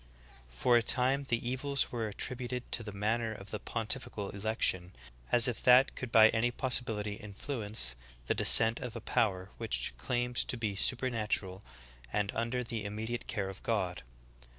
For 0.49 0.77
a 0.77 0.81
time 0.81 1.27
the 1.29 1.47
evils 1.47 1.91
were 1.91 2.07
at 2.09 2.17
tributed 2.17 2.63
to 2.71 2.81
the 2.81 2.91
manner 2.91 3.31
of 3.33 3.51
the 3.51 3.59
pontifical 3.59 4.31
election, 4.31 4.93
as 5.31 5.47
if 5.47 5.61
that 5.61 5.95
could 5.95 6.11
by 6.11 6.29
any 6.29 6.49
possibility 6.49 7.17
influence 7.17 7.95
the 8.25 8.33
descent 8.33 8.79
of 8.79 8.95
a 8.95 8.99
power 8.99 9.51
which 9.59 9.93
claimed 9.97 10.37
to 10.37 10.57
be 10.57 10.75
supernatural 10.75 11.63
and 12.11 12.31
under 12.33 12.63
the 12.63 12.83
immediate 12.83 13.27
care 13.27 13.47
of 13.47 13.61
God. 13.61 14.01